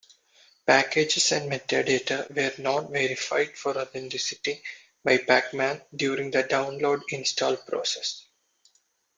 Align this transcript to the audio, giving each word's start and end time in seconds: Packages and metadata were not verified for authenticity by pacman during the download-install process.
Packages 0.65 1.31
and 1.31 1.47
metadata 1.51 2.27
were 2.35 2.59
not 2.63 2.89
verified 2.89 3.55
for 3.55 3.77
authenticity 3.77 4.63
by 5.03 5.19
pacman 5.19 5.79
during 5.95 6.31
the 6.31 6.43
download-install 6.43 7.55
process. 7.57 8.25